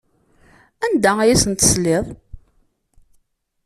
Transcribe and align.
Anda 0.85 1.11
ay 1.19 1.29
asen-tesliḍ? 1.33 2.05